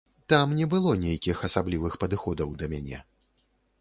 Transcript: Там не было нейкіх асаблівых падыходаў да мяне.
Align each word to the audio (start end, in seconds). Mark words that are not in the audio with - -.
Там 0.31 0.53
не 0.59 0.65
было 0.71 0.93
нейкіх 1.03 1.43
асаблівых 1.49 1.99
падыходаў 2.05 2.49
да 2.63 2.71
мяне. 2.73 3.07